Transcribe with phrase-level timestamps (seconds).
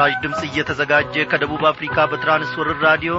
[0.00, 3.14] ይህ ምስራች ድምፅ እየተዘጋጀ ከደቡብ አፍሪካ በትራንስወርር ራዲዮ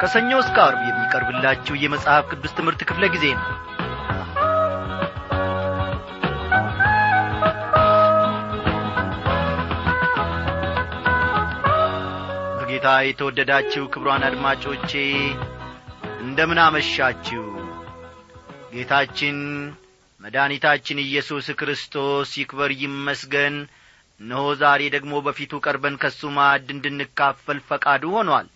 [0.00, 3.46] ከሰኞ እስከ አርብ የሚቀርብላችሁ የመጽሐፍ ቅዱስ ትምህርት ክፍለ ጊዜ ነው።
[12.58, 14.92] በጌታ የተወደዳችሁ ክብሯን አድማጮቼ
[16.20, 17.44] እንደምን አመሻችሁ።
[18.74, 19.38] ጌታችን
[20.20, 23.56] መድኃኒታችን ኢየሱስ ክርስቶስ ይክበር ይመስገን
[24.22, 28.48] እነሆ ዛሬ ደግሞ በፊቱ ቀርበን ከሱ ማዕድ እንድንካፈል ፈቃዱ ሆኗል።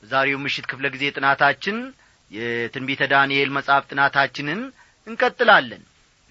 [0.00, 1.78] በዛሬው ምሽት ክፍለ ጊዜ ጥናታችን
[2.30, 4.60] የትንቢተ ዳንኤል መጽሐፍ ጥናታችንን
[5.06, 5.82] እንቀጥላለን።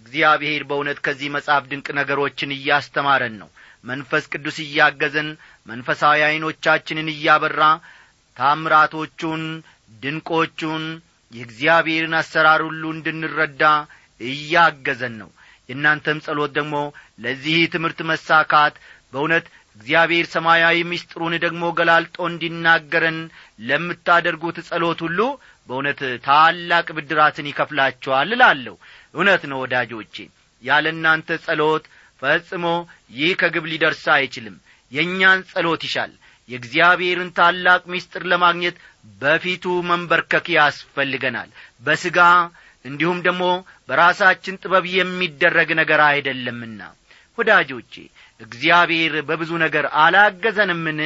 [0.01, 3.49] እግዚአብሔር በእውነት ከዚህ መጽሐፍ ድንቅ ነገሮችን እያስተማረን ነው።
[3.83, 5.29] መንፈስ ቅዱስ እያገዘን
[5.67, 7.61] መንፈሳዊ ዐይኖቻችንን እያበራ
[8.37, 9.43] ታምራቶቹን
[10.03, 10.83] ድንቆቹን
[11.33, 13.63] የእግዚአብሔርን አሰራር ሁሉ እንድንረዳ
[14.21, 15.29] እያገዘን ነው።
[15.69, 16.75] የእናንተም ጸሎት ደግሞ
[17.19, 18.75] ለዚህ ትምህርት መሳካት
[19.13, 19.45] በእውነት
[19.77, 23.19] እግዚአብሔር ሰማያዊ ምስጢሩን ደግሞ ገላልጦ እንዲናገረን
[23.69, 25.19] ለምታደርጉት ጸሎት ሁሉ
[25.69, 28.75] በእውነት ታላቅ ብድራትን ይከፍላችኋል እላለሁ።
[29.13, 30.15] እውነት ነው ወዳጆቼ
[30.63, 31.85] ያለ እናንተ ጸሎት
[32.21, 32.65] ፈጽሞ
[33.15, 34.55] ይህ ከግብ ሊደርስ አይችልም።
[34.91, 36.13] የእኛን ጸሎት ይሻል።
[36.49, 38.77] የእግዚአብሔርን ታላቅ ምስጢር ለማግኘት
[39.21, 41.49] በፊቱ መንበርከክ ያስፈልገናል።
[41.81, 42.19] በሥጋ
[42.85, 43.43] እንዲሁም ደግሞ
[43.89, 46.81] በራሳችን ጥበብ የሚደረግ ነገር አይደለምና
[47.39, 47.93] ወዳጆቼ
[48.41, 50.99] እግዚአብሔር በብዙ ነገር አላገዘንምን?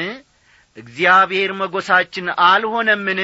[0.78, 3.22] እግዚአብሔር መጐሳችን አልሆነምን?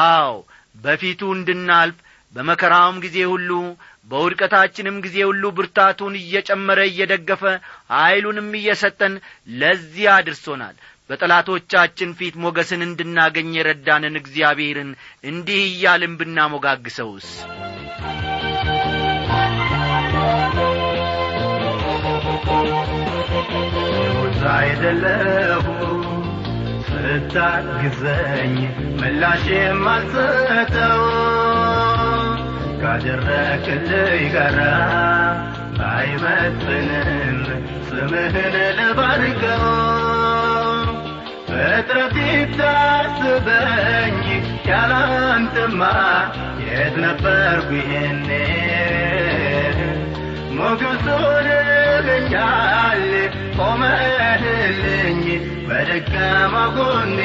[0.00, 0.32] አዎ
[0.76, 1.96] በፊቱ እንድናልፍ
[2.34, 3.50] በመከራውም ጊዜ ሁሉ
[4.10, 7.42] በውድቀታችንም ጊዜ ሁሉ ብርታቱን እየጨመረ እየደገፈ
[7.94, 9.14] ኀይሉንም እየሰጠን
[9.54, 10.76] ለዚህ አድርሶናል።
[11.10, 14.90] በጠላቶቻችን ፊት ሞገስን እንድናገኝ የረዳንን እግዚአብሔርን
[15.24, 17.28] እንዲህ እያልን ብናሞጋግሰውስ
[23.40, 25.66] ሙዛ አይደለሁ
[26.88, 28.54] ስታግዘኝ
[29.00, 31.02] ምላሽ የማልሰጠው
[32.82, 34.58] ካደረክልኝ ጋራ
[35.78, 37.38] ባይመጥንም
[37.88, 38.36] ስምህን
[38.78, 39.66] ልባርከው።
[41.48, 44.18] ፍጥረት ይታስበኝ
[44.70, 45.80] ያላንተማ
[46.64, 48.28] የት ነበርኩ ይሄኔ
[50.58, 51.48] ሞገሱን
[52.06, 53.02] ልኛል
[53.58, 55.22] ቆመህልኝ
[55.68, 57.18] በደካማ ጎኔ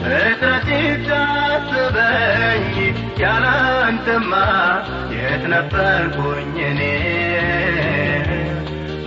[0.00, 2.74] ፍጥረት ይታስበኝ
[3.22, 4.32] ያላንተማ
[5.16, 6.82] የት ነበርኩኝ እኔ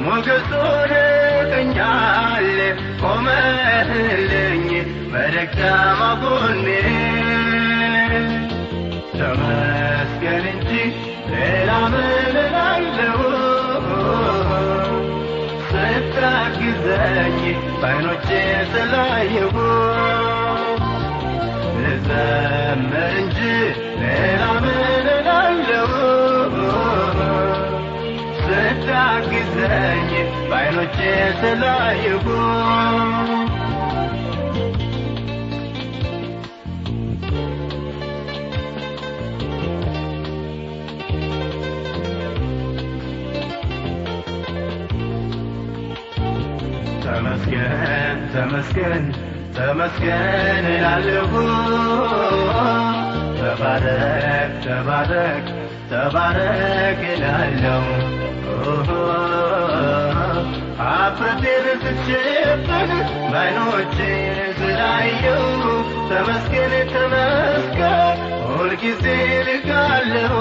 [0.05, 0.91] ሞገሱን
[1.51, 2.49] ልኛል
[3.03, 4.67] ቆመህልኝ
[5.13, 6.67] በደካማ ጎኔ
[17.15, 17.43] ስታግዘኝ
[17.81, 18.29] በዓይኖቼ
[18.71, 19.53] ስላየሁ
[21.81, 23.37] ልዘምር እንጂ
[24.01, 24.81] ሌላ ምን
[25.13, 25.91] እላለሁ?
[28.41, 30.11] ስታግዘኝ
[30.49, 30.97] በዓይኖቼ
[31.39, 32.25] ስላየሁ
[47.05, 49.03] ተመስገን ተመስገን
[49.57, 51.31] ተመስገን እላለሁ።
[53.39, 55.45] ተባረክ ተባረክ
[55.91, 57.85] ተባረክ እላለሁ።
[60.87, 62.91] አፍረቴን ስችብን
[63.31, 63.97] በዓይኖቼ
[64.59, 65.45] ስላየው
[66.09, 69.05] ተመስገን ተመስገን ሁልጊዜ
[69.47, 70.33] ልካለሁ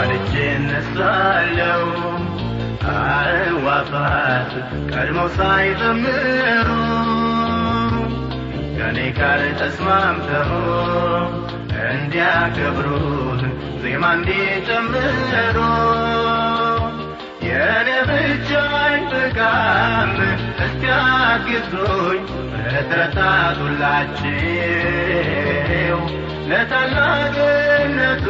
[0.00, 1.84] አልጄ እነሳለሁ።
[2.92, 4.52] አዕዋፋት
[4.92, 6.68] ቀድመው ሳይዘምሩ
[8.76, 10.52] ከኔ ጋር ተስማምተው
[11.90, 13.42] እንዲያከብሩት
[13.82, 15.58] ዜማ እንዲጨምሩ
[17.48, 18.48] የእኔ ብቻ
[18.80, 20.12] አይበቃም
[20.64, 22.22] እስኪያግዙኝ
[22.64, 24.38] ፍጥረታት ሁላቸው
[26.50, 28.26] ለታላቅነቱ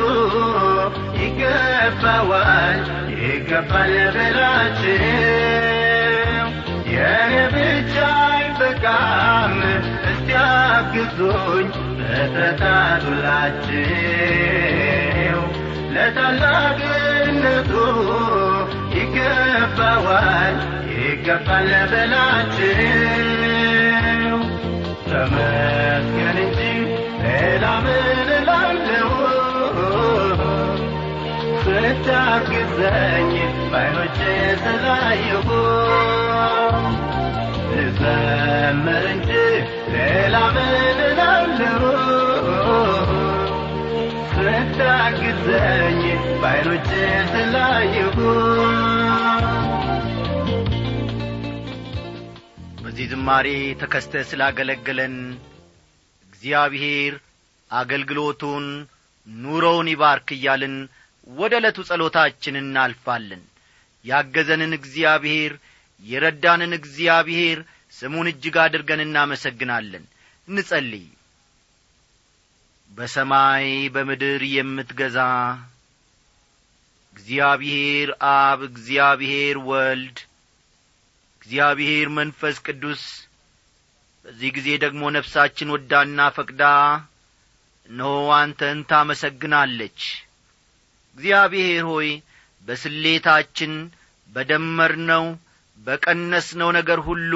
[1.51, 2.81] ይገባዋል
[3.21, 5.01] ይገባል በላቸው
[6.93, 7.95] የእኔ ብቻ
[8.27, 9.55] አይበቃም።
[10.11, 11.69] እስቲ አግዙኝ
[12.01, 13.89] ፍጥረታት ሁላችሁ
[16.17, 17.73] ታላቅነቱ
[18.97, 20.57] ይገባዋል።
[21.01, 22.81] ይገባል በላቸው
[25.11, 26.61] ተመስገን እንጂ
[27.25, 28.30] ሌላ ምን
[31.83, 33.31] ስታግዘኝ
[33.73, 34.19] ባይኖቼ
[34.63, 35.49] ስላየሁ
[37.71, 39.31] ልዘምር እንጂ
[39.95, 40.75] ሌላ ምን
[41.07, 41.83] እላለሁ?
[44.33, 46.03] ስታግዘኝ
[46.43, 46.91] ባይኖቼ
[47.33, 48.19] ስላየሁ
[52.83, 53.49] በዚህ ዝማሬ
[53.83, 55.17] ተከስተ ስላገለገለን
[56.33, 57.15] እግዚአብሔር
[57.71, 58.65] አገልግሎቱን
[59.27, 60.77] ኑሮውን ይባርክ እያልን
[61.31, 63.43] ወደ ዕለቱ ጸሎታችን እናልፋለን።
[64.05, 65.53] ያገዘንን እግዚአብሔር
[66.03, 67.59] የረዳንን እግዚአብሔር
[67.95, 70.05] ስሙን እጅግ አድርገን እናመሰግናለን።
[70.49, 71.07] እንጸልይ።
[72.91, 75.19] በሰማይ በምድር የምትገዛ
[77.17, 80.19] እግዚአብሔር አብ እግዚአብሔር ወልድ
[81.43, 83.03] እግዚአብሔር መንፈስ ቅዱስ
[84.25, 86.63] በዚህ ጊዜ ደግሞ ነፍሳችን ወዳና ፈቅዳ
[87.91, 90.01] እነሆ አንተን ታመሰግናለች
[91.17, 92.09] እግዚአብሔር ሆይ
[92.67, 93.73] በስሌታችን
[94.29, 95.25] በደመርነው
[95.79, 97.33] በቀነስነው ነገር ሁሉ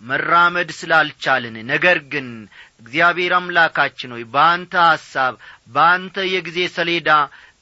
[0.00, 2.28] መራመድ ስላልቻልን ነገር ግን
[2.82, 5.34] እግዚአብሔር አምላካችን ሆይ በአንተ ሐሳብ
[5.74, 7.10] በአንተ የጊዜ ሰሌዳ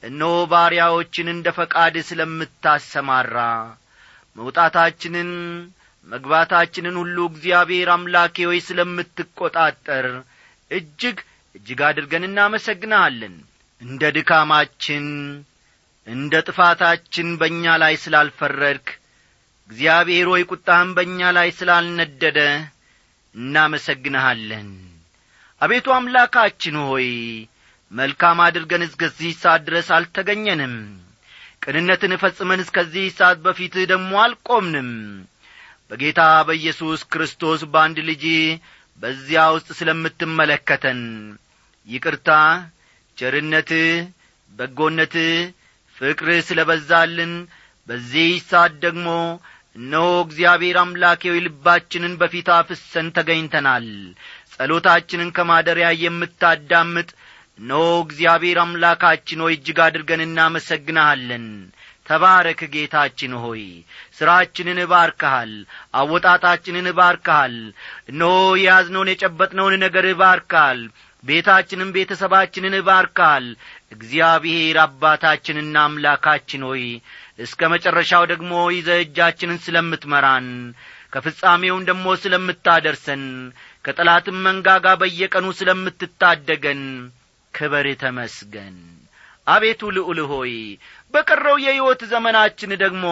[0.03, 3.37] እነሆ ባሪያዎችን እንደ ፈቃድ ስለምታሰማራ
[4.35, 5.31] መውጣታችንን
[6.07, 10.07] መግባታችንን ሁሉ እግዚአብሔር አምላኬ ሆይ ስለምትቈጣጠር
[10.71, 11.17] እጅግ
[11.55, 13.35] እጅግ አድርገን እናመሰግንሃለን
[13.81, 15.05] እንደ ድካማችን
[16.07, 18.87] እንደ ጥፋታችን በእኛ ላይ ስላልፈረድክ
[19.69, 22.39] እግዚአብሔር ሆይ ቁጣህም በእኛ ላይ ስላልነደደ
[23.35, 24.69] እናመሰግንሃለን።
[25.61, 27.07] አቤቱ አምላካችን ሆይ
[27.91, 30.75] መልካም አድርገን እስከዚህ ሰዓት ድረስ አልተገኘንም።
[31.63, 34.89] ቅንነትን ፈጽመን እስከዚህ ሰዓት በፊትህ ደግሞ አልቆምንም።
[35.91, 38.23] በጌታ በኢየሱስ ክርስቶስ በአንድ ልጅ
[39.01, 41.01] በዚያ ውስጥ ስለምትመለከተን
[41.87, 42.29] ይቅርታ
[43.19, 43.87] ቸርነትህ
[44.51, 45.33] በጎነትህ
[45.97, 47.33] ፍቅርህ ስለ በዛልን
[47.87, 49.07] በዚህ ሰዓት ደግሞ
[49.75, 53.87] እነሆ እግዚአብሔር አምላኬዊ ልባችንን በፊት አፍሰን ተገኝተናል።
[54.53, 57.09] ጸሎታችንን ከማደሪያ የምታዳምጥ
[57.59, 61.45] እነሆ እግዚአብሔር አምላካችን ሆይ እጅግ አድርገን እናመሰግንሃለን።
[62.05, 63.63] ተባረክ ጌታችን ሆይ
[64.17, 65.51] ሥራችንን እባርከሃል
[65.99, 67.57] አወጣጣችንን እባርከሃል።
[68.11, 68.31] እነሆ
[68.61, 70.81] የያዝነውን የጨበጥነውን ነገር እባርከሃል
[71.23, 73.45] ቤታችንም ቤተሰባችንን እባርካል
[73.95, 76.83] እግዚአብሔር አባታችንና አምላካችን ሆይ
[77.39, 80.47] እስከ መጨረሻው ደግሞ ይዘ እጃችንን ስለምትመራን
[81.13, 83.23] ከፍጻሜውን ደግሞ ስለምታደርሰን
[83.85, 86.81] ከጠላትም መንጋጋ በየቀኑ ስለምትታደገን
[87.53, 88.77] ክበር ተመስገን።
[89.47, 90.51] አቤቱ ልዑል ሆይ
[91.13, 93.05] በቀረው የሕይወት ዘመናችን ደግሞ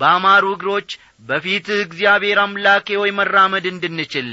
[0.00, 0.90] በአማሩ እግሮች
[1.28, 4.30] በፊትህ እግዚአብሔር አምላኬ ሆይ መራመድ እንድንችል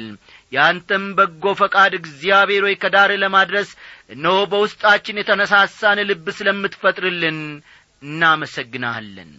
[0.52, 3.70] ያንተም በጎ ፈቃድ እግዚአብሔር ሆይ ከዳር ለማድረስ
[4.10, 7.40] እነሆ በውስጣችን የተነሳሳን ልብ ስለምትፈጥርልን
[8.04, 9.32] እናመሰግናሃለን።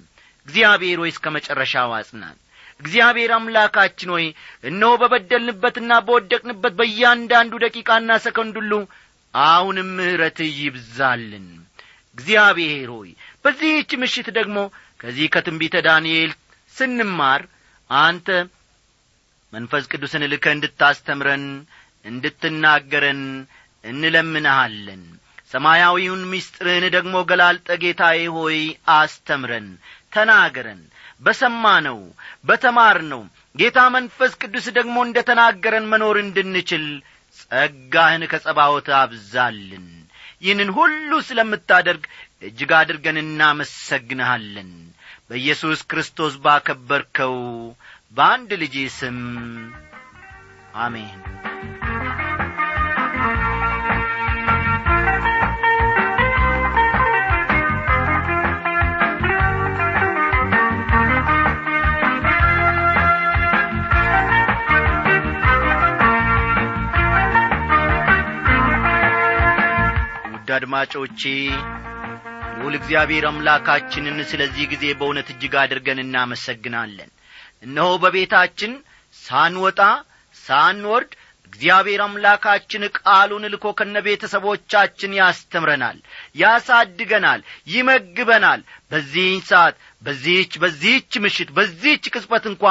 [0.49, 2.37] እግዚአብሔር ሆይ እስከ መጨረሻው አጽናን
[2.81, 4.27] እግዚአብሔር አምላካችን ሆይ
[4.65, 8.73] እነሆ በበደልንበትና በወደቅንበት በእያንዳንዱ ደቂቃና ሰከንድ ሁሉ
[9.35, 11.49] አሁንም ምሕረትህ ይብዛልን።
[12.19, 13.11] እግዚአብሔር ሆይ
[13.45, 14.59] በዚህች ምሽት ደግሞ
[15.01, 16.33] ከዚህ ከትንቢተ ዳንኤል
[16.75, 17.43] ስንማር
[17.91, 18.27] አንተ
[19.53, 21.45] መንፈስ ቅዱስን ልከ እንድታስተምረን
[22.05, 23.23] እንድትናገረን
[23.85, 25.03] እንለምንሃለን።
[25.53, 28.59] ሰማያዊውን ምስጢርህን ደግሞ ገላልጠ ጌታዬ ሆይ
[28.97, 29.69] አስተምረን
[30.15, 30.83] ተናገረን።
[31.23, 31.99] በሰማነው
[32.49, 33.23] በተማርነው
[33.55, 36.85] ጌታ መንፈስ ቅዱስ ደግሞ እንደ ተናገረን መኖር እንድንችል
[37.39, 39.89] ጸጋህን ከጸባዖት አብዛልን።
[40.43, 42.05] ይህንን ሁሉ ስለምታደርግ
[42.43, 44.71] እጅግ አድርገን እናመሰግንሃለን።
[45.31, 47.37] በኢየሱስ ክርስቶስ ባከበርከው
[48.13, 49.19] በአንድ ልጅ ስም
[50.77, 51.19] አሜን።
[70.53, 71.21] አድማጮቼ
[72.55, 77.11] ልዑል እግዚአብሔር አምላካችንን ስለዚህ ጊዜ በእውነት እጅግ አድርገን እናመሰግናለን
[77.63, 78.73] እነሆ በቤታችን
[79.17, 79.81] ሳንወጣ
[80.35, 81.13] ሳንወርድ
[81.53, 85.97] እግዚአብሔር አምላካችን ቃሉን ልኮ ከነ ቤተሰቦቻችን ያስተምረናል
[86.43, 87.41] ያሳድገናል
[87.75, 88.61] ይመግበናል።
[88.93, 92.65] በዚህኝ ሰዓት በዚህች በዚህች ምሽት በዚህች ቅጽበት እንኳ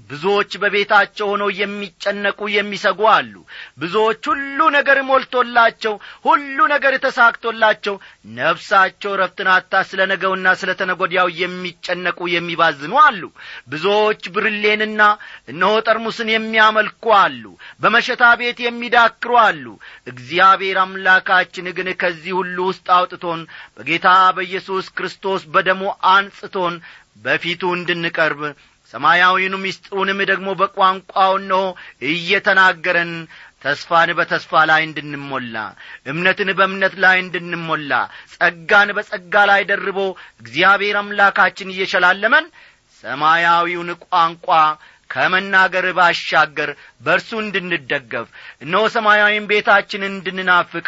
[0.00, 3.32] ብዙዎች በቤታቸው ሆነው የሚጨነቁ የሚሰጉ አሉ።
[3.78, 5.94] ብዙዎች ሁሉ ነገር ሞልቶላቸው
[6.26, 7.94] ሁሉ ነገር ተሳክቶላቸው
[8.38, 13.22] ነፍሳቸው ረፍትን አታ ስለ ነገውና ስለ ተነጐዲያው የሚጨነቁ የሚባዝኑ አሉ።
[13.68, 15.00] ብዙዎች ብርሌንና
[15.52, 17.44] እነሆ ጠርሙስን የሚያመልኩ አሉ።
[17.80, 19.64] በመሸታ ቤት የሚዳክሩ አሉ።
[20.12, 23.42] እግዚአብሔር አምላካችን ግን ከዚህ ሁሉ ውስጥ አውጥቶን
[23.76, 26.76] በጌታ በኢየሱስ ክርስቶስ በደሞ አንጽቶን
[27.24, 28.40] በፊቱ እንድንቀርብ
[28.94, 31.64] ሰማያዊኑ ምስጢሩንም ደግሞ በቋንቋው ነው
[32.10, 33.12] እየተናገረን
[33.64, 35.56] ተስፋን በተስፋ ላይ እንድንሞላ
[36.10, 37.92] እምነትን በእምነት ላይ እንድንሞላ
[38.34, 39.98] ጸጋን በጸጋ ላይ ደርቦ
[40.42, 42.46] እግዚአብሔር አምላካችን እየሸላለመን
[43.04, 44.48] ሰማያዊውን ቋንቋ
[45.10, 46.70] ከመናገር ባሻገር
[47.04, 48.28] በእርሱ እንድንደገፍ
[48.64, 50.86] እነሆ ሰማያዊን ቤታችንን እንድንናፍቅ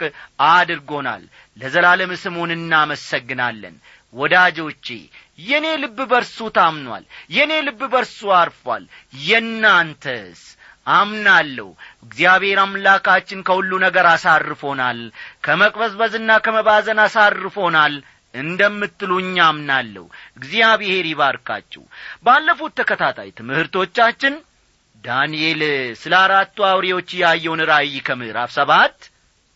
[0.48, 1.22] አድርጎናል።
[1.56, 3.76] ለዘላለም ስሙን እናመሰግናለን።
[4.14, 4.86] ወዳጆቼ
[5.38, 8.84] የእኔ ልብ በርሱ ታምኗል የእኔ ልብ በርሱ አርፏል።
[9.28, 10.40] የናንተስ
[10.92, 11.68] አምናለሁ።
[12.04, 15.00] እግዚአብሔር አምላካችን ከሁሉ ነገር አሳርፎናል
[15.46, 17.94] ከመቅበዝበዝና ከመባዘን አሳርፎናል
[18.34, 20.04] እንደምትሉኝ አምናለሁ።
[20.38, 21.82] እግዚአብሔር ይባርካችሁ።
[22.24, 24.34] ባለፉት ተከታታይ ትምህርቶቻችን
[25.04, 25.60] ዳንኤል
[26.00, 28.96] ስለ አራቱ አውሬዎች ያየውን ራእይ ከምዕራፍ ሰባት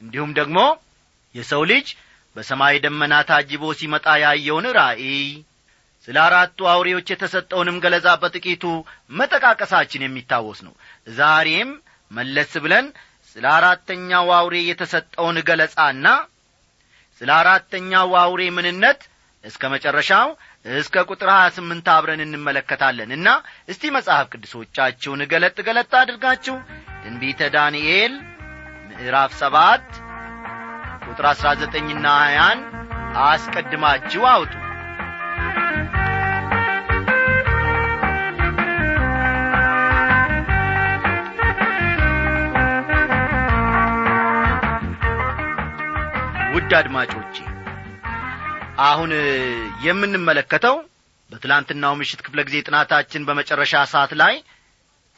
[0.03, 0.59] እንዲሁም ደግሞ
[1.35, 1.89] የሰው ልጅ
[2.37, 5.17] በሰማይ ደመና ታጅቦ ሲመጣ ያየውን ራእይ
[6.09, 8.65] ስለ አራቱ አውሬዎች የተሰጠውንም ገለጻ በጥቂቱ
[9.19, 10.75] መጠቃቀሳችን የሚታወስ ነው።
[11.19, 11.71] ዛሬም
[12.11, 12.87] መለስ ብለን
[13.37, 16.07] ስለ አራተኛው አውሬ የተሰጠውን ገለጻና
[17.21, 19.01] ስለ አራተኛው አውሬ ምንነት
[19.45, 20.29] እስከ መጨረሻው
[20.75, 23.29] እስከ ቁጥር ሀያ ስምንት አብረን እንመለከታለን እና
[23.73, 26.57] እስቲ መጽሐፍ ቅዱሶቻችሁን ገለጥ ገለጥ አድርጋችሁ
[27.03, 28.13] ትንቢተ ዳንኤል
[28.89, 29.87] ምዕራፍ ሰባት
[31.07, 32.61] ቁጥር አሥራ ዘጠኝና ሀያን
[33.27, 34.53] አስቀድማችሁ አውጡ
[46.55, 47.37] ውድ አድማጮቼ
[48.87, 49.11] አሁን
[49.87, 50.77] የምንመለከተው
[51.31, 54.35] በትላንትናው ምሽት ክፍለ ጊዜ ጥናታችን በመጨረሻ ሰዓት ላይ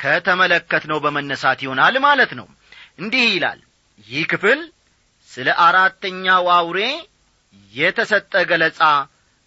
[0.01, 2.47] ከተመለከትነው በመነሳት ይሆናል ማለት ነው።
[3.01, 3.61] እንዲህ ይላል።
[4.07, 4.61] ይህ ክፍል
[5.31, 6.81] ስለ አራተኛው አውሬ
[7.75, 8.81] የተሰጠ ገለጻ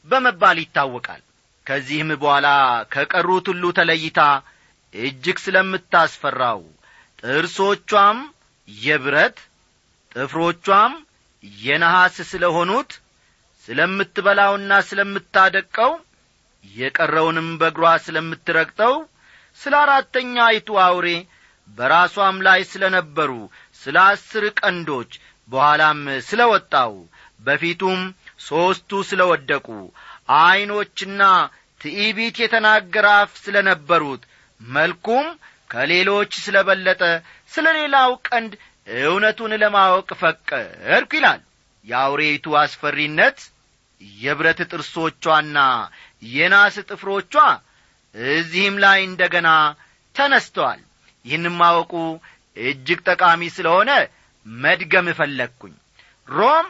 [0.08, 1.22] በመባል ይታወቃል።
[1.66, 2.48] ከዚህም በኋላ
[2.94, 4.20] ከቀሩት ሁሉ ተለይታ
[4.94, 6.62] እጅግ ስለምታስፈራው
[7.22, 8.20] ጥርሶቿም
[8.68, 9.38] የብረት
[10.16, 10.94] ጥፍሮቿም
[11.62, 12.92] የነሐስ ስለ ሆኑት
[13.68, 15.92] ስለምትበላውና ስለምታደቀው
[16.66, 18.96] የቀረውንም በእግሯ ስለምትረግጠው
[19.60, 21.08] ስለ አራተኛይቱ አውሬ
[21.70, 23.32] በራሷም ላይ ስለ ነበሩ
[23.82, 25.12] ስለ አስር ቀንዶች
[25.50, 26.00] በኋላም
[26.30, 26.94] ስለ ወጣው
[27.40, 28.02] በፊቱም
[28.40, 29.68] ሦስቱ ስለ ወደቁ
[30.38, 31.22] ዐይኖችና
[31.82, 33.08] ትዕቢት የተናገረ
[33.44, 34.22] ስለ ነበሩት
[34.62, 35.26] መልኩም
[35.70, 37.02] ከሌሎች ስለ በለጠ
[37.52, 38.52] ስለ ሌላው ቀንድ
[39.02, 41.42] እውነቱን ለማወቅ ፈቀድኩ ይላል።
[41.88, 43.38] የአውሬይቱ አስፈሪነት
[44.22, 45.58] የብረት ጥርሶቿና
[46.32, 47.34] የናስ ጥፍሮቿ
[48.34, 49.50] እዚህም ላይ እንደ ገና
[50.16, 50.82] ተነስተዋል።
[51.26, 51.94] ይህንም ማወቁ
[52.58, 53.92] እጅግ ጠቃሚ ስለሆነ
[54.46, 55.74] መድገም እፈለግኩኝ
[56.28, 56.68] ሮም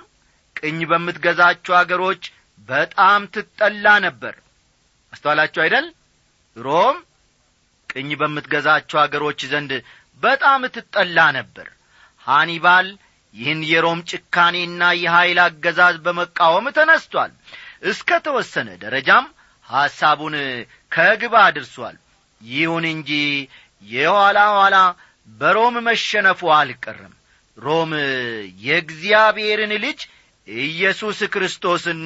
[0.58, 2.24] ቅኝ በምትገዛቸው አገሮች
[2.70, 4.36] በጣም ትጠላ ነበር።
[5.14, 5.86] አስተዋላችሁ አይደል?
[6.58, 6.98] ሮም
[7.90, 9.72] ቅኝ በምትገዛቸው አገሮች ዘንድ
[10.24, 11.68] በጣም ትጠላ ነበር።
[12.28, 12.88] ሃኒባል
[13.36, 17.32] ይህን የሮም ጭካኔና የኀይል አገዛዝ በመቃወም ተነስቷል።
[17.84, 19.26] እስከ ተወሰነ ደረጃም
[19.68, 20.36] ሐሳቡን
[20.92, 21.98] ከግባ አድርሷል።
[22.42, 23.12] ይሁን እንጂ
[23.88, 24.78] የኋላ ኋላ
[25.30, 27.14] በሮም መሸነፉ አልቀረም።
[27.58, 27.92] ሮም
[28.68, 30.00] የእግዚአብሔርን ልጅ
[30.48, 32.02] ኢየሱስ ክርስቶስን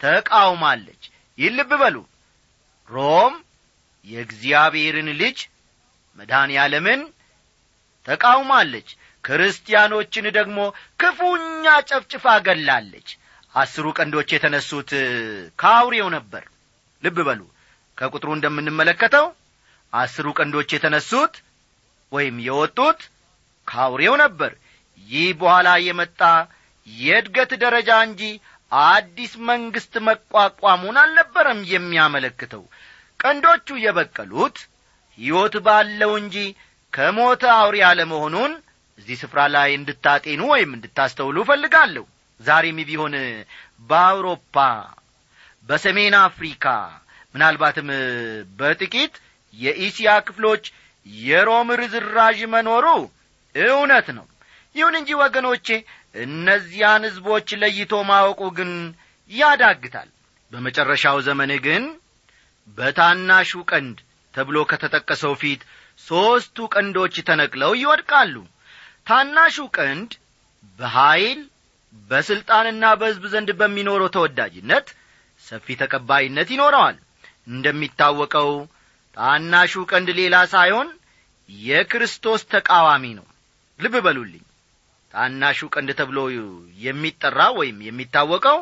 [0.00, 1.02] ተቃውማለች።
[1.38, 1.96] ይህ በሉ።
[2.90, 3.34] ሮም
[4.06, 5.38] የእግዚአብሔርን ልጅ
[6.18, 7.00] መድኃኔ ዓለምን
[8.06, 8.88] ተቃውማለች።
[9.24, 10.58] ክርስቲያኖችን ደግሞ
[11.00, 13.08] ክፉኛ ጨፍጭፋ ገላለች።
[13.54, 14.90] አስሩ ቀንዶች የተነሱት
[15.58, 16.44] ከአውሬው ነበር።
[17.02, 17.40] ልብ በሉ።
[17.98, 19.26] ከቁጥሩ እንደምንመለከተው
[19.92, 21.34] አስሩ ቀንዶች የተነሱት
[22.12, 23.00] ወይም የወጡት
[23.66, 24.52] ከአውሬው ነበር።
[25.08, 26.20] ይህ በኋላ የመጣ
[27.00, 28.22] የእድገት ደረጃ እንጂ
[28.72, 32.62] አዲስ መንግሥት መቋቋሙን አልነበረም የሚያመለክተው።
[33.20, 34.56] ቀንዶቹ የበቀሉት
[35.18, 36.36] ሕይወት ባለው እንጂ
[36.92, 38.52] ከሞተ አውሬ አለመሆኑን
[38.98, 42.04] እዚህ ስፍራ ላይ እንድታጤኑ ወይም እንድታስተውሉ እፈልጋለሁ።
[42.40, 43.14] ዛሬም ቢሆን
[43.90, 44.56] በአውሮፓ
[45.66, 46.66] በሰሜን አፍሪካ
[47.34, 47.88] ምናልባትም
[48.58, 49.14] በጥቂት
[49.54, 50.64] የኢስያ ክፍሎች
[51.22, 52.86] የሮም ርዝራዥ መኖሩ
[53.54, 54.26] እውነት ነው።
[54.74, 55.68] ይሁን እንጂ ወገኖቼ
[56.14, 58.70] እነዚያን ሕዝቦች ለይቶ ማወቁ ግን
[59.30, 60.08] ያዳግታል።
[60.52, 61.84] በመጨረሻው ዘመን ግን
[62.78, 63.98] በታናሹ ቀንድ
[64.34, 65.60] ተብሎ ከተጠቀሰው ፊት
[66.06, 68.34] ሦስቱ ቀንዶች ተነቅለው ይወድቃሉ።
[69.08, 70.10] ታናሹ ቀንድ
[70.78, 71.40] በኀይል
[72.10, 74.86] በሥልጣንና በሕዝብ ዘንድ በሚኖረው ተወዳጅነት
[75.44, 76.96] ሰፊ ተቀባይነት ይኖረዋል።
[77.48, 78.50] እንደሚታወቀው
[79.16, 80.88] ታናሹ ቀንድ ሌላ ሳይሆን
[81.48, 83.26] የክርስቶስ ተቃዋሚ ነው።
[83.80, 84.44] ልብ በሉልኝ
[85.14, 86.18] ታናሹ ቀንድ ተብሎ
[86.80, 88.58] የሚጠራ ወይም የሚታወቀው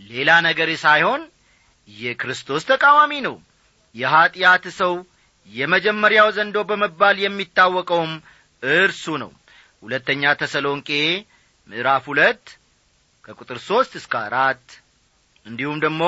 [0.00, 1.22] ሌላ ነገር ሳይሆን
[1.88, 3.36] የክርስቶስ ተቃዋሚ ነው።
[3.94, 4.92] የኀጢአት ሰው
[5.50, 8.12] የመጀመሪያው ዘንዶ በመባል የሚታወቀውም
[8.62, 9.30] እርሱ ነው።
[9.82, 10.90] ሁለተኛ ተሰሎንቄ
[11.68, 12.44] ምዕራፍ ሁለት
[13.24, 14.64] ከቁጥር ሦስት እስከ አራት
[15.46, 16.02] እንዲሁም ደግሞ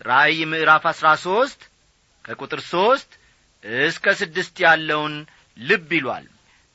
[0.00, 1.60] ራእይ ምዕራፍ አሥራ ሦስት
[2.24, 3.10] ከቁጥር ሦስት
[3.84, 5.14] እስከ ስድስት ያለውን
[5.56, 6.26] ልብ ይሏል።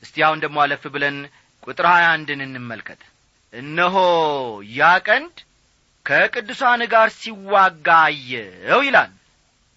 [0.04, 1.18] እስቲ አሁን ደግሞ አለፍ ብለን
[1.68, 3.02] ቁጥር ሀያ አንድን እንመልከት።
[3.54, 3.96] እነሆ
[4.74, 5.36] ያ ቀንድ
[6.06, 9.12] ከቅዱሳን ጋር ሲዋጋ አየው ይላል።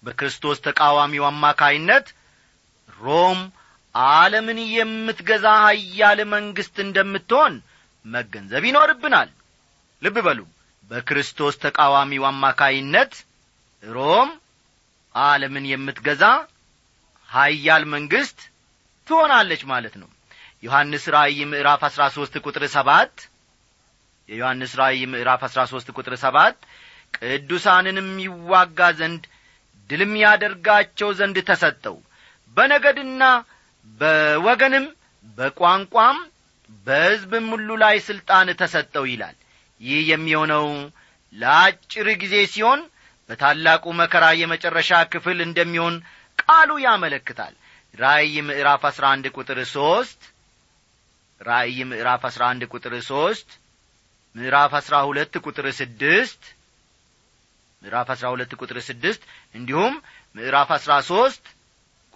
[0.03, 2.05] በክርስቶስ ተቃዋሚው አማካይነት
[2.99, 3.39] ሮም
[3.95, 7.53] ዓለምን የምትገዛ ሀያል መንግሥት እንደምትሆን
[8.05, 9.29] መገንዘብ ይኖርብናል።
[10.01, 10.39] ልብ በሉ።
[10.83, 13.13] በክርስቶስ ተቃዋሚው አማካይነት
[13.83, 14.29] ሮም
[15.15, 16.23] ዓለምን የምትገዛ
[17.29, 18.39] ሀያል መንግሥት
[19.07, 20.09] ትሆናለች ማለት ነው
[20.63, 23.13] ዮሐንስ ራእይ ምዕራፍ አሥራ ሦስት ቁጥር ሰባት።
[24.29, 26.57] የዮሐንስ ራእይ ምዕራፍ አሥራ ሦስት ቁጥር ሰባት።
[27.17, 29.23] ቅዱሳንንም ይዋጋ ዘንድ
[29.89, 31.95] ድልም ያደርጋቸው ዘንድ ተሰጠው።
[32.57, 33.23] በነገድና
[33.99, 34.85] በወገንም
[35.37, 36.17] በቋንቋም
[36.87, 39.35] በሕዝብም ሁሉ ላይ ሥልጣን ተሰጠው ይላል።
[39.81, 40.65] ይህ የሚሆነው
[41.33, 42.81] ለአጭር ጊዜ ሲሆን
[43.29, 45.95] በታላቁ መከራ የመጨረሻ ክፍል እንደሚሆን
[46.39, 47.53] ቃሉ ያመለክታል።
[47.95, 50.21] ራእይ ምዕራፍ አሥራ አንድ ቁጥር ሦስት
[51.41, 53.49] ራእይ ምዕራፍ አሥራ አንድ ቁጥር ሦስት
[54.35, 56.41] ምዕራፍ አሥራ ሁለት ቁጥር ስድስት
[57.81, 59.21] ምዕራፍ አሥራ ሁለት ቁጥር ስድስት
[59.55, 59.93] እንዲሁም
[60.35, 61.43] ምዕራፍ አሥራ ሦስት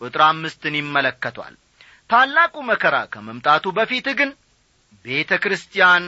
[0.01, 1.55] ቁጥር አምስትን ይመለከቷል።
[2.09, 4.31] ታላቁ መከራ ከመምጣቱ በፊት ግን
[5.05, 6.03] ቤተ ክርስቲያን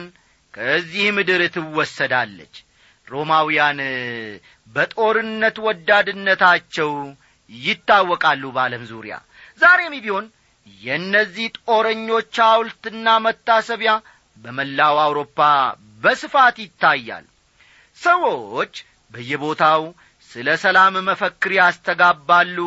[0.54, 2.54] ከዚህ ምድር ትወሰዳለች።
[3.08, 3.78] ሮማውያን
[4.68, 6.90] በጦርነት ወዳድነታቸው
[7.50, 9.14] ይታወቃሉ በዓለም ዙሪያ።
[9.60, 10.26] ዛሬም ቢሆን
[10.82, 13.92] የእነዚህ ጦረኞች ሐውልትና መታሰቢያ
[14.36, 15.38] በመላው አውሮፓ
[16.02, 17.24] በስፋት ይታያል።
[17.98, 18.74] ሰዎች
[19.14, 19.82] በየቦታው
[20.30, 22.58] ስለ ሰላም መፈክር ያስተጋባሉ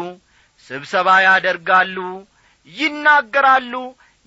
[0.66, 1.98] ስብሰባ ያደርጋሉ
[2.68, 3.74] ይናገራሉ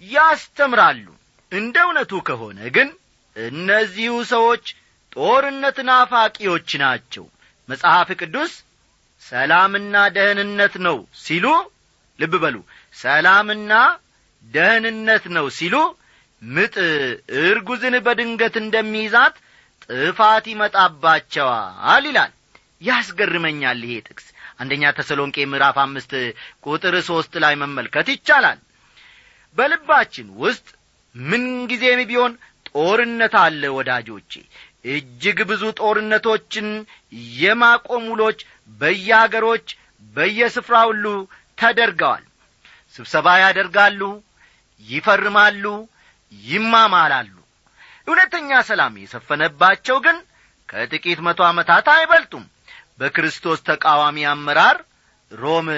[0.02, 1.04] ያስተምራሉ።
[1.52, 2.88] እንደ እውነቱ ከሆነ ግን
[3.36, 4.64] እነዚሁ ሰዎች
[5.12, 7.24] ጦርነት ናፋቂዎች ናቸው።
[7.68, 8.52] መጽሐፍ ቅዱስ
[9.22, 11.46] ሰላምና ደህንነት ነው ሲሉ
[12.18, 12.56] ልብ በሉ።
[12.94, 13.72] ሰላምና
[14.44, 15.74] ደህንነት ነው ሲሉ
[16.42, 16.74] ምጥ
[17.42, 19.36] እርጉዝን በድንገት እንደሚይዛት
[19.84, 22.32] ጥፋት ይመጣባቸዋል ይላል።
[22.82, 24.26] ያስገርመኛል ይሄ ጥቅስ።
[24.60, 26.12] አንደኛ ተሰሎንቄ ምዕራፍ አምስት
[26.66, 28.58] ቁጥር ሦስት ላይ መመልከት ይቻላል።
[29.56, 30.66] በልባችን ውስጥ
[31.14, 32.32] ምንጊዜም ቢሆን
[32.70, 34.32] ጦርነት አለ ወዳጆቼ።
[34.94, 36.68] እጅግ ብዙ ጦርነቶችን
[37.38, 38.40] የማቆም ውሎች
[38.80, 39.66] በየአገሮች
[40.16, 41.04] በየስፍራ ሁሉ
[41.58, 42.24] ተደርገዋል።
[42.94, 44.00] ስብሰባ ያደርጋሉ
[44.86, 45.64] ይፈርማሉ
[46.32, 47.34] ይማማላሉ።
[48.06, 50.16] እውነተኛ ሰላም የሰፈነባቸው ግን
[50.68, 52.44] ከጥቂት መቶ ዓመታት አይበልጡም።
[52.98, 54.76] በክርስቶስ ተቃዋሚ አመራር
[55.32, 55.68] ሮም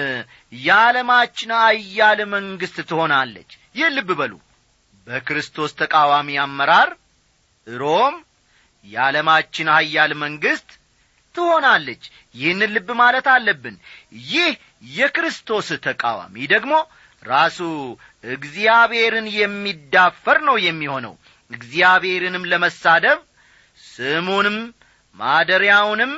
[0.61, 4.33] የዓለማችን አያል መንግሥት ትሆናለች። ይህ ልብ በሉ።
[5.07, 6.89] በክርስቶስ ተቃዋሚ አመራር
[7.67, 8.15] ሮም
[8.85, 10.69] የዓለማችን ሀያል መንግሥት
[11.35, 12.03] ትሆናለች
[12.37, 13.75] ይህንን ልብ ማለት አለብን።
[14.31, 14.51] ይህ
[14.95, 16.73] የክርስቶስ ተቃዋሚ ደግሞ
[17.23, 17.59] ራሱ
[18.33, 21.13] እግዚአብሔርን የሚዳፈር ነው የሚሆነው።
[21.51, 23.19] እግዚአብሔርንም ለመሳደብ
[23.77, 24.57] ስሙንም
[25.15, 26.13] ማደሪያውንም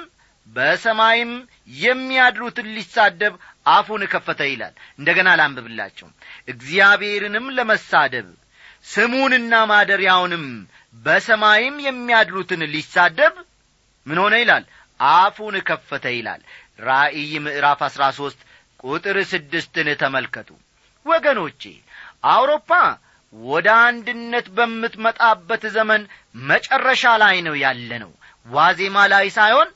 [0.48, 1.32] በሰማይም
[1.80, 3.34] የሚያድሩትን ሊሳደብ
[3.70, 6.08] አፉን ከፈተ ይላል። እንደ ገና ላንብብላቸው
[6.54, 8.28] እግዚአብሔርንም ለመሳደብ
[8.86, 10.46] ስሙንና ማደሪያውንም
[11.06, 13.34] በሰማይም የሚያድሩትን ሊሳደብ
[14.06, 14.64] ምን ሆነ ይላል
[15.00, 16.42] አፉን ከፈተ ይላል።
[16.82, 18.40] ራእይ ምዕራፍ አሥራ ሦስት
[18.84, 20.50] ቁጥር ስድስትን ተመልከቱ።
[21.06, 21.62] ወገኖቼ
[22.30, 22.70] አውሮፓ
[23.34, 26.02] ወደ አንድነት በምትመጣበት ዘመን
[26.50, 28.12] መጨረሻ ላይ ነው ያለ ነው
[28.48, 29.70] ዋዜማ ላይ ሳይሆን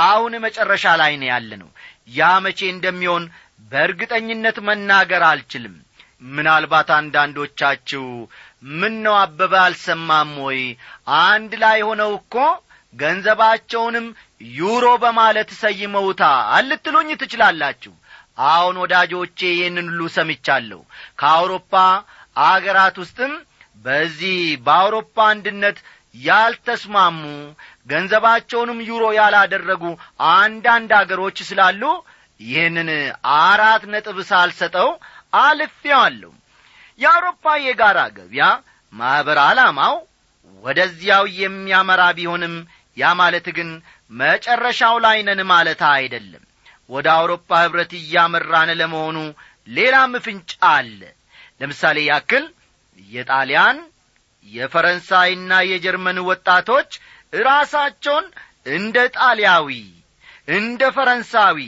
[0.00, 1.70] አሁን መጨረሻ ላይ ነው ያለ ነው
[2.16, 3.24] ያ መቼ እንደሚሆን
[3.70, 5.74] በእርግጠኝነት መናገር አልችልም።
[6.30, 8.04] ምናልባት አንዳንዶቻችሁ
[8.78, 10.60] ምን ነው አበበ አልሰማም ወይ?
[11.26, 12.34] አንድ ላይ ሆነው እኮ
[12.94, 14.06] ገንዘባቸውንም
[14.58, 17.92] ዩሮ በማለት ሰይመውታል ልትሉኝ ትችላላችሁ።
[18.48, 20.80] አሁን ወዳጆቼ ይህንን ሁሉ ሰምቻለሁ።
[21.20, 21.72] ከአውሮፓ
[22.46, 23.32] አገራት ውስጥም
[23.84, 25.78] በዚህ በአውሮፓ አንድነት
[26.22, 27.22] ያልተስማሙ
[27.88, 29.84] ገንዘባቸውንም ዩሮ ያላደረጉ
[30.32, 31.82] አንዳንድ አገሮች ስላሉ
[32.40, 32.88] ይህንን
[33.42, 34.88] አራት ነጥብ ሳልሰጠው
[35.40, 36.32] አልፌዋለሁ።
[37.00, 38.44] የአውሮፓ የጋራ ገበያ
[38.92, 39.96] ማኅበር ዓላማው
[40.62, 42.54] ወደዚያው የሚያመራ ቢሆንም
[42.98, 43.70] ያ ማለት ግን
[44.12, 46.44] መጨረሻው ላይ ማለት አይደለም።
[46.90, 49.16] ወደ አውሮፓ ኅብረት እያመራን ለመሆኑ
[49.68, 51.00] ሌላም ፍንጫ አለ።
[51.60, 52.44] ለምሳሌ ያክል
[53.08, 53.78] የጣሊያን
[54.46, 56.90] የፈረንሳይና የጀርመን ወጣቶች
[57.42, 58.26] ራሳቸውን
[58.72, 59.68] እንደ ጣሊያዊ
[60.50, 61.58] እንደ ፈረንሳዊ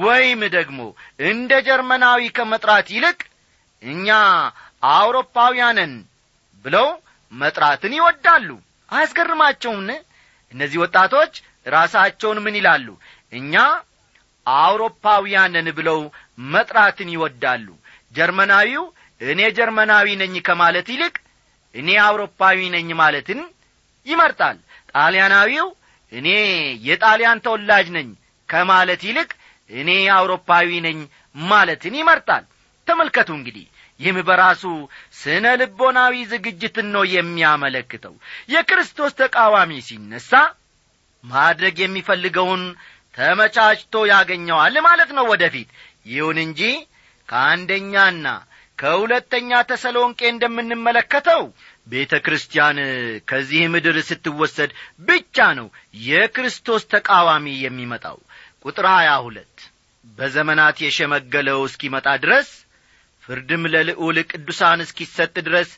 [0.00, 0.80] ወይም ደግሞ
[1.28, 3.18] እንደ ጀርመናዊ ከመጥራት ይልቅ
[3.82, 4.08] እኛ
[4.92, 5.92] አውሮፓውያንን
[6.64, 6.88] ብለው
[7.32, 8.48] መጥራትን ይወዳሉ።
[8.90, 9.90] አያስገርማቸውምን
[10.54, 11.32] እነዚህ ወጣቶች
[11.66, 12.86] ራሳቸውን ምን ይላሉ?
[13.32, 13.54] እኛ
[14.46, 16.00] አውሮፓውያንን ብለው
[16.52, 17.66] መጥራትን ይወዳሉ።
[18.14, 18.84] ጀርመናዊው
[19.20, 21.14] እኔ ጀርመናዊ ነኝ ከማለት ይልቅ
[21.74, 23.40] እኔ አውሮፓዊ ነኝ ማለትን
[24.06, 24.56] ይመርጣል።
[24.92, 25.68] ጣሊያናዊው
[26.12, 26.28] እኔ
[26.88, 28.08] የጣሊያን ተወላጅ ነኝ
[28.48, 29.30] ከማለት ይልቅ
[29.70, 30.98] እኔ አውሮፓዊ ነኝ
[31.44, 32.44] ማለትን ይመርጣል።
[32.86, 33.64] ተመልከቱ እንግዲህ
[34.00, 34.62] ይህም በራሱ
[35.14, 38.14] ስነ ልቦናዊ ዝግጅትን ነው የሚያመለክተው።
[38.54, 40.30] የክርስቶስ ተቃዋሚ ሲነሣ
[41.24, 42.62] ማድረግ የሚፈልገውን
[43.14, 45.68] ተመቻችቶ ያገኘዋል ማለት ነው ወደፊት።
[46.06, 46.60] ይሁን እንጂ
[47.28, 48.26] ከአንደኛና
[48.78, 51.42] ከሁለተኛ ተሰሎንቄ እንደምንመለከተው
[51.86, 52.78] ቤተ ክርስቲያን
[53.28, 54.70] ከዚህ ምድር ስትወሰድ
[55.08, 55.68] ብቻ ነው
[56.06, 58.18] የክርስቶስ ተቃዋሚ የሚመጣው።
[58.64, 59.56] ቁጥር ሀያ ሁለት
[60.18, 62.48] በዘመናት የሸመገለው እስኪመጣ ድረስ
[63.24, 65.70] ፍርድም ለልዑል ቅዱሳን እስኪሰጥ ድረስ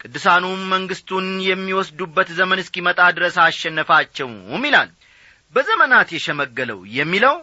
[0.00, 4.90] ቅዱሳኑም መንግሥቱን የሚወስዱበት ዘመን እስኪመጣ ድረስ አሸነፋቸውም ይላል።
[5.54, 7.36] በዘመናት የሸመገለው የሚለው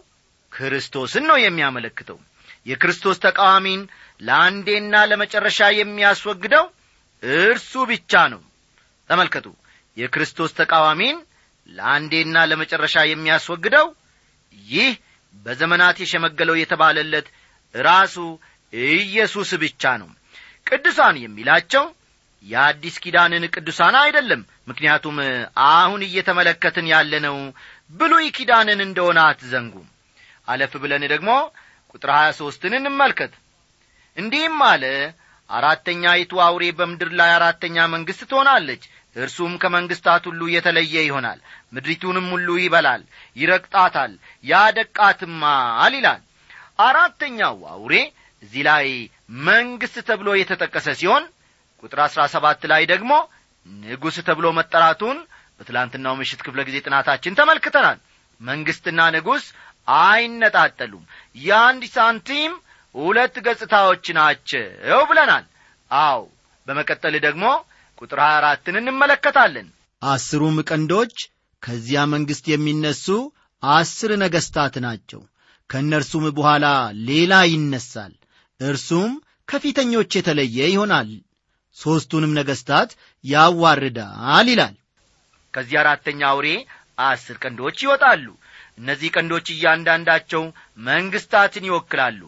[0.52, 2.18] ክርስቶስን ነው የሚያመለክተው።
[2.66, 3.82] የክርስቶስ ተቃዋሚን
[4.22, 6.66] ለአንዴና ለመጨረሻ የሚያስወግደው
[7.24, 8.42] እርሱ ብቻ ነው።
[9.10, 9.48] ተመልከቱ።
[9.98, 11.18] የክርስቶስ ተቃዋሚን
[11.70, 13.88] ለአንዴና ለመጨረሻ የሚያስወግደው
[14.54, 14.92] ይህ
[15.36, 17.28] በዘመናት የሸመገለው የተባለለት
[17.76, 18.16] ራሱ
[18.74, 20.10] ኢየሱስ ብቻ ነው።
[20.68, 21.86] ቅዱሳን የሚላቸው
[22.46, 25.18] የአዲስ ኪዳንን ቅዱሳን አይደለም። ምክንያቱም
[25.70, 27.38] አሁን እየተመለከትን ያለነው
[27.94, 29.76] ብሉይ ኪዳንን እንደሆነ አትዘንጉ
[30.48, 31.30] አለፍ ብለን ደግሞ
[31.94, 33.34] ቁጥር ሀያ ሦስትን እንመልከት።
[34.18, 34.84] እንዲህም አለ
[35.50, 38.84] አራተኛይቱ አውሬ በምድር ላይ አራተኛ መንግሥት ትሆናለች።
[39.16, 41.40] እርሱም ከመንግሥታት ሁሉ የተለየ ይሆናል።
[41.74, 43.02] ምድሪቱንም ሁሉ ይበላል
[43.36, 44.12] ይረግጣታል
[44.44, 46.22] ያደቃትማል ይላል።
[46.80, 47.94] አራተኛው አውሬ
[48.44, 48.86] እዚህ ላይ
[49.48, 51.24] መንግሥት ተብሎ የተጠቀሰ ሲሆን
[51.84, 53.12] ቁጥር አሥራ ሰባት ላይ ደግሞ
[53.84, 55.18] ንጉሥ ተብሎ መጠራቱን
[55.58, 57.98] በትላንትናው ምሽት ክፍለ ጊዜ ጥናታችን ተመልክተናል።
[58.42, 59.46] መንግሥትና ንጉሥ
[60.04, 61.04] አይነጣጠሉም።
[61.40, 62.54] የአንድ ሳንቲም
[62.96, 65.46] ሁለት ገጽታዎች ናቸው ብለናል።
[65.92, 66.22] አው
[66.68, 67.46] በመቀጠል ደግሞ
[68.02, 69.68] ቁጥር ሀያ አራትን እንመለከታለን።
[70.02, 71.16] አስሩም ቀንዶች
[71.64, 73.06] ከዚያ መንግሥት የሚነሱ
[73.64, 75.22] አስር ነገሥታት ናቸው።
[75.70, 76.66] ከእነርሱም በኋላ
[77.08, 78.14] ሌላ ይነሳል
[78.60, 79.12] እርሱም
[79.48, 81.10] ከፊተኞች የተለየ ይሆናል።
[81.78, 82.90] ሦስቱንም ነገሥታት
[83.24, 84.76] ያዋርዳል ይላል።
[85.54, 86.48] ከዚህ አራተኛ አውሬ
[87.06, 88.26] አስር ቀንዶች ይወጣሉ።
[88.80, 90.44] እነዚህ ቀንዶች እያንዳንዳቸው
[90.88, 92.22] መንግሥታትን ይወክላሉ።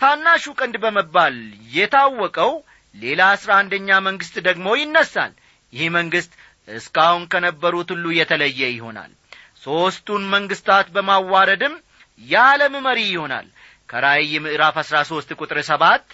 [0.00, 1.36] ታናሹ ቀንድ በመባል
[1.76, 2.52] የታወቀው
[2.94, 5.32] ሌላ አስራ አንደኛ መንግሥት ደግሞ ይነሳል
[5.72, 6.32] ይህ መንግሥት
[6.68, 9.12] እስካሁን ከነበሩት ሁሉ የተለየ ይሆናል።
[9.64, 11.74] ሦስቱን መንግሥታት በማዋረድም
[12.20, 13.46] የዓለም መሪ ይሆናል
[13.88, 16.06] ከራእይ ምዕራፍ አሥራ ሦስት ቁጥር ሰባት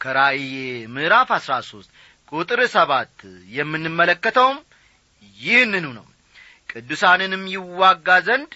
[0.00, 0.52] ከራእይ
[0.94, 1.90] ምዕራፍ አሥራ ሦስት
[2.32, 3.14] ቁጥር ሰባት
[3.56, 4.58] የምንመለከተውም
[5.38, 6.06] ይህንኑ ነው።
[6.70, 8.52] ቅዱሳንንም ይዋጋ ዘንድ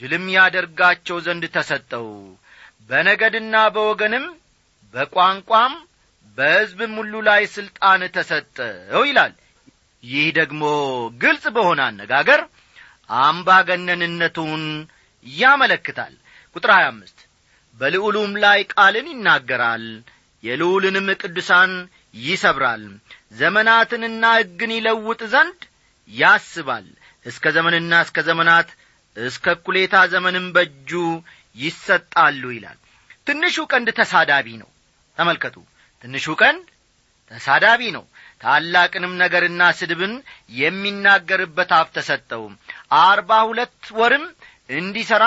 [0.00, 2.08] ድልም ያደርጋቸው ዘንድ ተሰጠው።
[2.90, 4.24] በነገድና በወገንም
[4.94, 5.74] በቋንቋም
[6.38, 9.32] በሕዝብም ሁሉ ላይ ሥልጣን ተሰጠው ይላል።
[10.02, 10.62] ይህ ደግሞ
[11.20, 12.40] ግልጽ በሆነ አነጋገር
[13.22, 14.62] አምባገነንነቱን
[15.26, 16.14] ያመለክታል።
[16.56, 17.15] ቁጥር 25
[17.80, 19.84] በልዑሉም ላይ ቃልን ይናገራል
[20.42, 21.72] የልዑልንም ቅዱሳን
[22.20, 22.84] ይሰብራል።
[23.40, 25.60] ዘመናትንና ሕግን ይለውጥ ዘንድ
[26.08, 26.86] ያስባል።
[27.26, 28.68] እስከ ዘመንና እስከ ዘመናት
[29.16, 30.90] እስከ እኩሌታ ዘመንም በእጁ
[31.56, 32.78] ይሰጣሉ ይላል።
[33.26, 34.70] ትንሹ ቀንድ ተሳዳቢ ነው።
[35.18, 35.56] ተመልከቱ
[36.04, 36.64] ትንሹ ቀንድ
[37.30, 38.04] ተሳዳቢ ነው።
[38.40, 40.12] ታላቅንም ነገርና ስድብን
[40.60, 42.42] የሚናገርበት አፍ ተሰጠው።
[43.00, 44.24] አርባ ሁለት ወርም
[44.70, 45.24] እንዲሠራ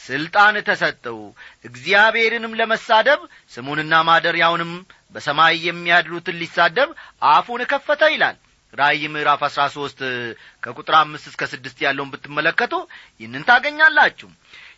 [0.00, 1.18] ሥልጣን ተሰጠው።
[1.64, 3.20] እግዚአብሔርንም ለመሳደብ
[3.52, 4.72] ስሙንና ማደሪያውንም
[5.14, 6.90] በሰማይ የሚያድሩትን ሊሳደብ
[7.30, 8.36] አፉን ከፈተ ይላል።
[8.74, 10.00] ራእይ ምዕራፍ አሥራ ሦስት
[10.64, 12.74] ከቁጥር አምስት እስከ ስድስት ያለውን ብትመለከቱ
[13.20, 14.28] ይህንን ታገኛላችሁ።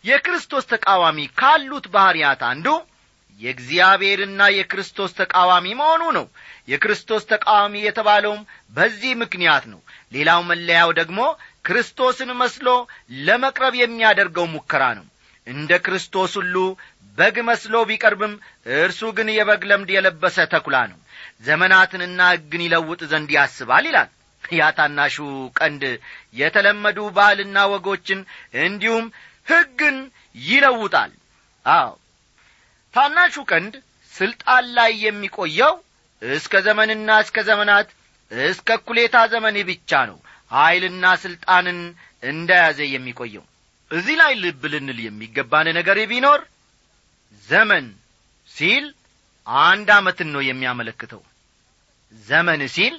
[0.05, 2.67] የክርስቶስ ተቃዋሚ ካሉት ባሕርያት አንዱ
[3.39, 6.25] የእግዚአብሔርና የክርስቶስ ተቃዋሚ መሆኑ ነው።
[6.67, 8.41] የክርስቶስ ተቃዋሚ የተባለውም
[8.73, 9.79] በዚህ ምክንያት ነው።
[10.11, 11.19] ሌላው መለያው ደግሞ
[11.65, 12.67] ክርስቶስን መስሎ
[13.21, 15.05] ለመቅረብ የሚያደርገው ሙከራ ነው
[15.47, 16.55] እንደ ክርስቶስ ሁሉ
[17.17, 18.33] በግ መስሎ ቢቀርብም
[18.77, 20.99] እርሱ ግን የበግ ለምድ የለበሰ ተኩላ ነው።
[21.47, 24.09] ዘመናትንና ሕግን ይለውጥ ዘንድ ያስባል ይላል።
[24.43, 25.15] ያ ታናሹ
[25.59, 25.83] ቀንድ
[26.35, 28.19] የተለመዱ ባህልና ወጎችን
[28.63, 29.05] እንዲሁም
[29.47, 29.97] ሕግን
[30.45, 31.11] ይለውጣል።
[31.65, 31.91] አዎ
[32.93, 33.73] ታናሹ ቀንድ
[34.13, 35.75] ስልጣን ላይ የሚቆየው
[36.21, 37.87] እስከ ዘመንና እስከ ዘመናት
[38.31, 40.17] እስከ እኩሌታ ዘመን ብቻ ነው።
[40.51, 41.79] ኀይልና ሥልጣንን
[42.23, 43.45] እንደያዘ የሚቆየው
[43.93, 46.41] እዚህ ላይ ልብ ልንል የሚገባን ነገር ቢኖር
[47.43, 47.85] ዘመን
[48.49, 48.85] ሲል
[49.65, 51.21] አንድ ዓመትን ነው የሚያመለክተው።
[52.13, 52.95] ዘመን ሲል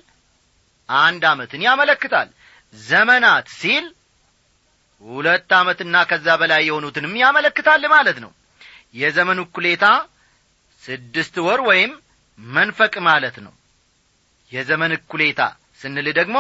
[0.88, 2.28] አንድ ዓመትን ያመለክታል።
[2.74, 3.84] ዘመናት ሲል
[5.02, 8.32] ሁለት ዓመትና ከዛ በላይ የሆኑትንም ያመለክታል ማለት ነው።
[8.94, 9.86] የዘመን እኩሌታ
[10.82, 11.92] ስድስት ወር ወይም
[12.38, 13.52] መንፈቅ ማለት ነው።
[14.52, 15.40] የዘመን እኩሌታ
[15.80, 16.38] ስንል ደግሞ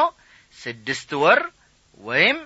[0.58, 1.40] ስድስት ወር
[2.00, 2.38] ወይም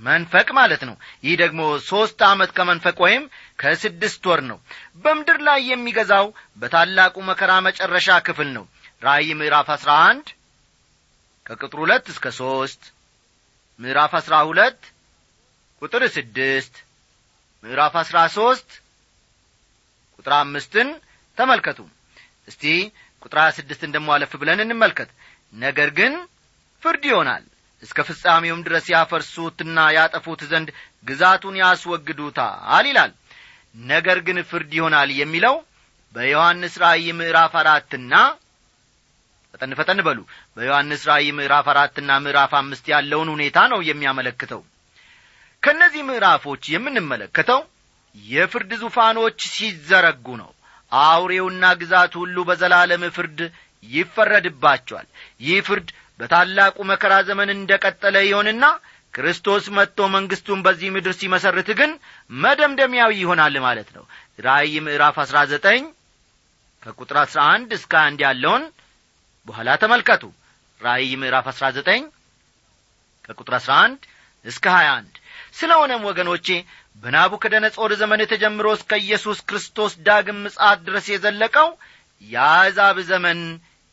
[0.00, 3.22] መንፈቅ ማለት ነው። ይህ ደግሞ ሦስት ዓመት ከመንፈቅ ወይም
[3.58, 4.58] ከስድስት ወር ነው።
[4.96, 6.26] በምድር ላይ የሚገዛው
[6.60, 8.64] በታላቁ መከራ መጨረሻ ክፍል ነው።
[9.02, 10.26] ራእይ ምዕራፍ አሥራ አንድ
[11.46, 12.82] ከቁጥር ሁለት እስከ ሦስት
[13.80, 14.80] ምዕራፍ አሥራ ሁለት
[15.82, 16.74] ቁጥር ስድስት።
[17.64, 18.68] ምዕራፍ አሥራ ሦስት
[20.18, 20.88] ቁጥር አምስትን
[21.38, 21.78] ተመልከቱ።
[22.48, 22.64] እስቲ
[23.22, 25.10] ቁጥር ሀያ ስድስትን ደሞ አለፍ ብለን እንመልከት።
[25.52, 26.12] ነገር ግን
[26.82, 27.44] ፍርድ ይሆናል
[27.86, 30.68] እስከ ፍጻሜውም ድረስ ያፈርሱትና ያጠፉት ዘንድ
[31.06, 33.12] ግዛቱን ያስወግዱታል ይላል።
[33.86, 35.56] ነገር ግን ፍርድ ይሆናል የሚለው
[36.14, 38.12] በዮሐንስ ራእይ ምዕራፍ አራትና
[39.54, 40.18] ፈጠን ፈጠን በሉ።
[40.56, 44.62] በዮሐንስ ራእይ ምዕራፍ አራትና ምዕራፍ አምስት ያለውን ሁኔታ ነው የሚያመለክተው።
[45.62, 47.60] ከእነዚህ ምዕራፎች የምንመለከተው
[48.16, 50.50] የፍርድ ዙፋኖች ሲዘረጉ ነው።
[50.92, 53.38] አውሬውና ግዛቱ ሁሉ በዘላለም ፍርድ
[53.84, 55.06] ይፈረድባቸዋል።
[55.46, 55.88] ይህ ፍርድ
[56.20, 58.64] በታላቁ መከራ ዘመን እንደ ቀጠለ ይሆንና
[59.14, 61.90] ክርስቶስ መጥቶ መንግሥቱን በዚህ ምድር ሲመሰርት ግን
[62.40, 64.04] መደምደሚያዊ ይሆናል ማለት ነው።
[64.46, 65.82] ራእይ ምዕራፍ አሥራ ዘጠኝ
[66.82, 68.64] ከቁጥር አሥራ አንድ እስከ አንድ ያለውን
[69.48, 70.22] በኋላ ተመልከቱ።
[70.80, 72.02] ራእይ ምዕራፍ አሥራ ዘጠኝ
[73.24, 74.00] ከቁጥር አሥራ አንድ
[74.44, 75.14] እስከ ሀያ አንድ
[75.56, 76.48] ስለሆነም ወገኖቼ
[77.02, 81.68] በናቡከደነጾር ዘመን ተጀምሮ እስከ ኢየሱስ ክርስቶስ ዳግም ምጽአት ድረስ የዘለቀው
[82.22, 83.40] የአሕዛብ ዘመን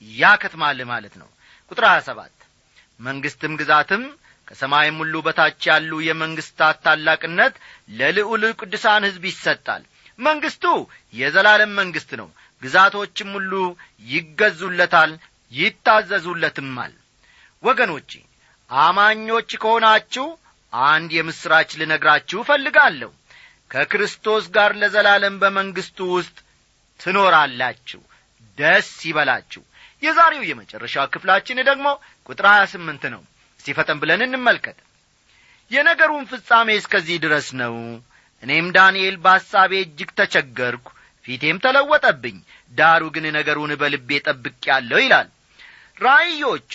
[0.01, 1.29] ያከትማል ማለት ነው
[1.73, 2.33] ቁጥር ሀያ ሰባት
[2.99, 4.03] መንግሥትም ግዛትም
[4.47, 7.53] ከሰማይም ሁሉ በታች ያሉ የመንግሥታት ታላቅነት
[7.99, 9.83] ለልዑል ቅዱሳን ሕዝብ ይሰጣል።
[10.19, 10.65] መንግሥቱ
[11.13, 12.27] የዘላለም መንግሥት ነው።
[12.61, 13.53] ግዛቶችም ሁሉ
[14.07, 15.11] ይገዙለታል
[15.51, 16.93] ይታዘዙለትማል።
[17.63, 18.11] ወገኖቼ
[18.69, 20.25] አማኞች ከሆናችሁ
[20.73, 23.11] አንድ የምሥራች ልነግራችሁ እፈልጋለሁ።
[23.71, 26.37] ከክርስቶስ ጋር ለዘላለም በመንግሥቱ ውስጥ
[26.99, 28.01] ትኖራላችሁ።
[28.57, 29.61] ደስ ይበላችሁ
[30.03, 31.87] የዛሬው የመጨረሻው ክፍላችን ደግሞ
[32.29, 33.21] ቁጥር ሀያ ስምንት ነው።
[33.59, 34.77] ሲፈጠን ብለን እንመልከት።
[35.71, 37.75] የነገሩን ፍጻሜ እስከዚህ ድረስ ነው።
[38.43, 40.87] እኔም ዳንኤል በሐሳቤ እጅግ ተቸገርኩ
[41.25, 42.37] ፊቴም ተለወጠብኝ
[42.71, 45.27] ዳሩ ግን ነገሩን በልቤ ጠብቅ ያለው ይላል።
[45.97, 46.73] ራእዮቹ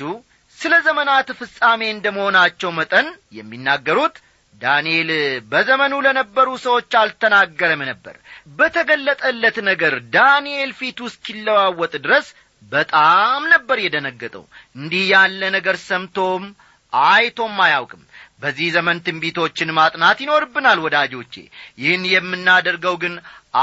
[0.59, 3.07] ስለ ዘመናት ፍጻሜ እንደ መሆናቸው መጠን
[3.39, 4.17] የሚናገሩት
[4.55, 5.11] ዳንኤል
[5.51, 8.15] በዘመኑ ለነበሩ ሰዎች አልተናገረም ነበር።
[8.59, 12.27] በተገለጠለት ነገር ዳንኤል ፊቱ እስኪለዋወጥ ድረስ
[12.63, 14.45] በጣም ነበር የደነገጠው።
[14.77, 16.45] እንዲህ ያለ ነገር ሰምቶም
[16.93, 18.03] አይቶም አያውቅም።
[18.43, 21.35] በዚህ ዘመን ትንቢቶችን ማጥናት ይኖርብናል ወዳጆቼ።
[21.81, 23.15] ይህን የምናደርገው ግን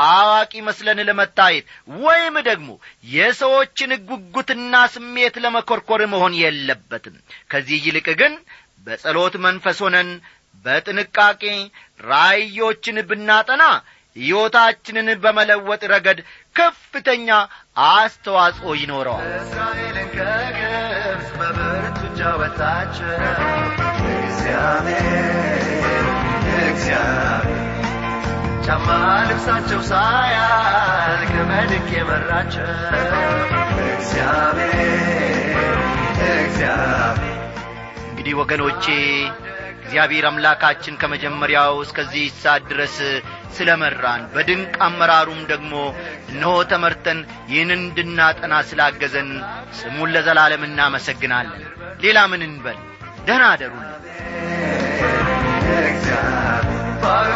[0.02, 1.66] አዋቂ መስለን ለመታየት
[2.00, 2.70] ወይም ደግሞ
[3.10, 7.16] የሰዎችን ጉጉትና ስሜት ለመኰርኰር መሆን የለበትም።
[7.52, 8.34] ከዚህ ይልቅ ግን
[8.88, 10.10] በጸሎት መንፈስ ሆነን
[10.66, 11.44] በጥንቃቄ
[12.06, 13.64] ራእዮችን ብናጠና
[14.16, 16.20] ሕይወታችንን በመለወጥ ረገድ
[16.56, 17.30] ከፍተኛ
[17.88, 23.10] አስተዋጽኦ ይኖረዋል። እስራኤልን ከግብፅ በብርቱ እጅ አወጣቸው
[24.20, 25.64] እግዚአብሔር
[26.66, 27.62] እግዚአብሔር
[28.66, 28.88] ጫማ
[29.30, 32.70] ልብሳቸው ሳያልቅ በድንቅ የመራቸው
[33.90, 35.58] እግዚአብሔር
[36.38, 37.40] እግዚአብሔር።
[38.08, 38.86] እንግዲህ ወገኖቼ
[39.78, 42.96] እግዚአብሔር አምላካችን ከመጀመሪያው እስከዚህ ሰዓት ድረስ
[43.56, 45.74] ስለ መራን በድንቅ አመራሩም ደግሞ
[46.32, 47.20] እነሆ ተመርተን
[47.52, 49.30] ይህን እንድናጠና ስላገዘን
[49.80, 51.64] ስሙን ለዘላለም እናመሰግናለን።
[52.04, 52.80] ሌላ ምን እንበል?
[53.28, 53.86] ደህና አደሩን
[57.04, 57.32] ባህሩ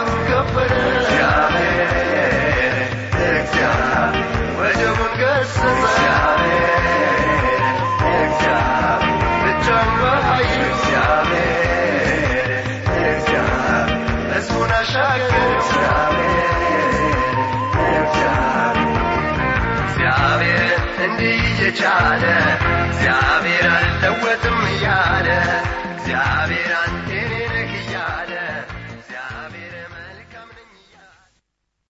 [20.31, 22.23] እግዚአብሔር እንዲህ እየቻለ
[22.83, 25.27] እግዚአብሔር አልለወጥም እያለ
[25.89, 26.69] እግዚአብሔር